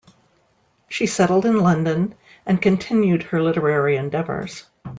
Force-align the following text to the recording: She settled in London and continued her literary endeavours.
She 0.89 1.05
settled 1.05 1.45
in 1.45 1.59
London 1.59 2.15
and 2.47 2.59
continued 2.59 3.21
her 3.21 3.39
literary 3.39 3.97
endeavours. 3.97 4.65